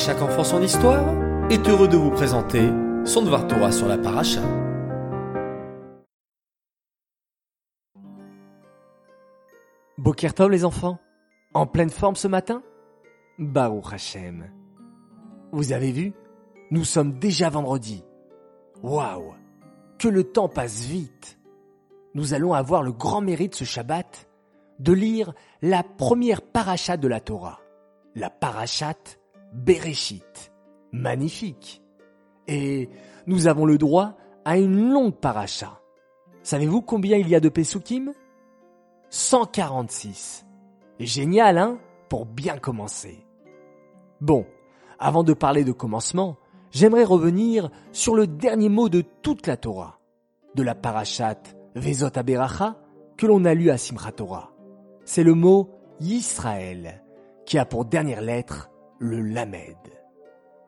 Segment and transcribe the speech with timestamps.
[0.00, 1.04] chaque enfant son histoire
[1.50, 2.70] est heureux de vous présenter
[3.04, 4.40] son Dvar Torah sur la paracha.
[9.98, 10.98] Bokertov les enfants
[11.52, 12.62] En pleine forme ce matin?
[13.38, 14.50] Baruch Hashem.
[15.52, 16.14] Vous avez vu?
[16.70, 18.02] Nous sommes déjà vendredi.
[18.82, 19.34] Waouh
[19.98, 21.38] Que le temps passe vite
[22.14, 24.30] Nous allons avoir le grand mérite ce Shabbat
[24.78, 27.60] de lire la première paracha de la Torah,
[28.14, 28.94] la parachat
[29.52, 30.52] Bereshit.
[30.92, 31.82] Magnifique.
[32.48, 32.88] Et
[33.26, 35.80] nous avons le droit à une longue paracha.
[36.42, 38.12] Savez-vous combien il y a de Pesukim
[39.10, 40.46] 146.
[40.98, 41.78] Génial, hein
[42.08, 43.26] Pour bien commencer.
[44.20, 44.46] Bon,
[44.98, 46.36] avant de parler de commencement,
[46.70, 49.98] j'aimerais revenir sur le dernier mot de toute la Torah,
[50.54, 51.40] de la parachat
[51.74, 52.76] Vezot Aberacha
[53.16, 54.52] que l'on a lu à Simchat Torah.
[55.04, 55.70] C'est le mot
[56.00, 57.02] Yisraël,
[57.46, 58.70] qui a pour dernière lettre
[59.00, 59.76] le Lamed.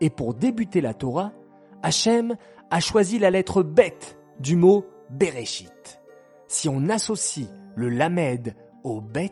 [0.00, 1.32] Et pour débuter la Torah,
[1.82, 2.36] Hachem
[2.70, 3.98] a choisi la lettre Bet
[4.40, 6.02] du mot Bereshit.
[6.48, 9.30] Si on associe le Lamed au Bet,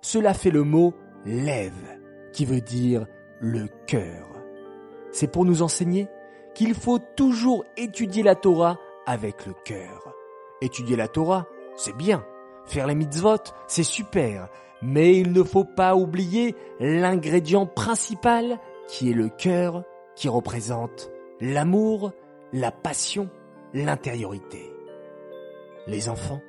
[0.00, 1.74] cela fait le mot Lev,
[2.32, 3.06] qui veut dire
[3.40, 4.28] le cœur.
[5.10, 6.06] C'est pour nous enseigner
[6.54, 10.14] qu'il faut toujours étudier la Torah avec le cœur.
[10.60, 12.24] Étudier la Torah, c'est bien.
[12.66, 14.48] Faire les mitzvot, c'est super.
[14.82, 22.12] Mais il ne faut pas oublier l'ingrédient principal qui est le cœur, qui représente l'amour,
[22.52, 23.28] la passion,
[23.72, 24.72] l'intériorité.
[25.86, 26.40] Les enfants,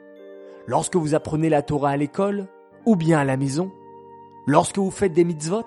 [0.66, 2.48] lorsque vous apprenez la Torah à l'école
[2.86, 3.72] ou bien à la maison,
[4.46, 5.64] lorsque vous faites des mitzvot,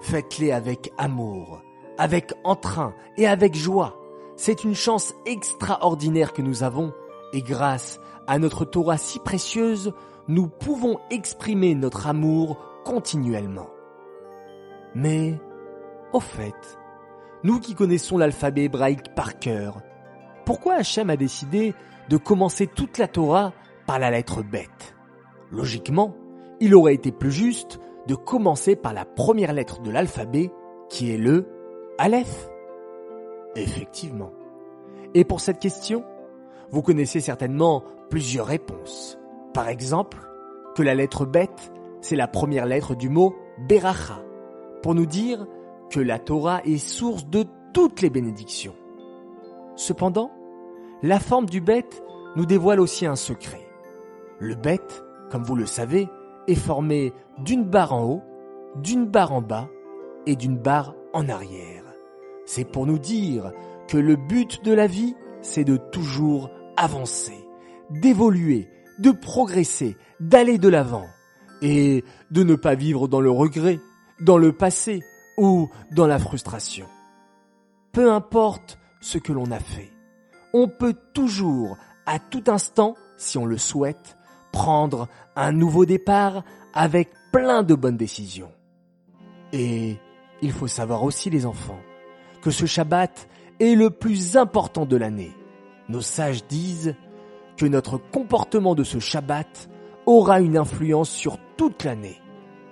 [0.00, 1.62] faites-les avec amour,
[1.98, 3.98] avec entrain et avec joie.
[4.36, 6.92] C'est une chance extraordinaire que nous avons
[7.32, 9.92] et grâce à notre Torah si précieuse,
[10.28, 13.70] nous pouvons exprimer notre amour continuellement.
[14.94, 15.34] Mais,
[16.12, 16.78] au fait,
[17.42, 19.82] nous qui connaissons l'alphabet hébraïque par cœur,
[20.44, 21.74] pourquoi Hachem a décidé
[22.08, 23.52] de commencer toute la Torah
[23.86, 24.94] par la lettre bête
[25.50, 26.14] Logiquement,
[26.60, 30.50] il aurait été plus juste de commencer par la première lettre de l'alphabet,
[30.88, 31.46] qui est le
[31.98, 32.48] Aleph.
[33.54, 34.32] Effectivement.
[35.14, 36.04] Et pour cette question,
[36.70, 39.18] vous connaissez certainement plusieurs réponses.
[39.54, 40.18] Par exemple,
[40.74, 43.34] que la lettre bête, c'est la première lettre du mot
[43.68, 44.22] Beracha,
[44.82, 45.46] pour nous dire
[45.90, 48.74] que la Torah est source de toutes les bénédictions.
[49.76, 50.30] Cependant,
[51.02, 52.02] la forme du bête
[52.36, 53.66] nous dévoile aussi un secret.
[54.38, 56.08] Le bête, comme vous le savez,
[56.46, 58.22] est formé d'une barre en haut,
[58.76, 59.68] d'une barre en bas
[60.26, 61.84] et d'une barre en arrière.
[62.44, 63.52] C'est pour nous dire
[63.88, 67.46] que le but de la vie, c'est de toujours avancer,
[67.90, 71.06] d'évoluer, de progresser, d'aller de l'avant
[71.62, 73.80] et de ne pas vivre dans le regret,
[74.20, 75.02] dans le passé
[75.38, 76.86] ou dans la frustration.
[77.92, 79.90] Peu importe ce que l'on a fait,
[80.52, 81.76] on peut toujours,
[82.06, 84.16] à tout instant, si on le souhaite,
[84.52, 88.52] prendre un nouveau départ avec plein de bonnes décisions.
[89.52, 89.96] Et
[90.42, 91.80] il faut savoir aussi les enfants
[92.42, 93.28] que ce Shabbat
[93.60, 95.32] est le plus important de l'année.
[95.88, 96.94] Nos sages disent
[97.56, 99.68] que notre comportement de ce Shabbat
[100.04, 102.20] aura une influence sur toute l'année.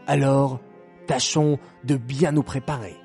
[0.06, 0.60] Alors,
[1.06, 2.96] tâchons de bien nous préparer.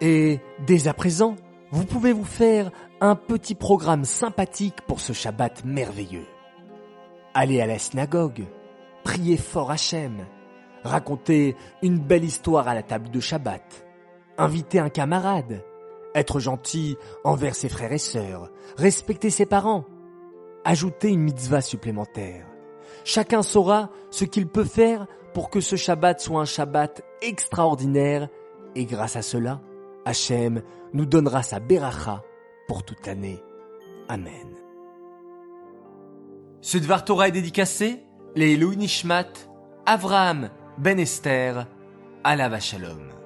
[0.00, 1.36] Et dès à présent,
[1.70, 2.70] vous pouvez vous faire
[3.00, 6.26] un petit programme sympathique pour ce Shabbat merveilleux.
[7.32, 8.44] Allez à la synagogue,
[9.02, 10.26] priez fort Hachem,
[10.84, 13.86] raconter une belle histoire à la table de Shabbat,
[14.38, 15.64] inviter un camarade,
[16.14, 19.84] être gentil envers ses frères et sœurs, respecter ses parents,
[20.64, 22.46] ajouter une mitzvah supplémentaire.
[23.04, 28.28] Chacun saura ce qu'il peut faire pour que ce Shabbat soit un Shabbat extraordinaire
[28.74, 29.60] et grâce à cela,
[30.04, 32.22] Hachem nous donnera sa beracha
[32.68, 33.42] pour toute l'année.
[34.08, 34.54] Amen.
[36.60, 38.02] Ce Dvar Torah est dédicacé
[38.36, 39.32] les Nishmat,
[39.86, 41.66] Avraham Ben Esther,
[42.24, 43.23] Alava Shalom.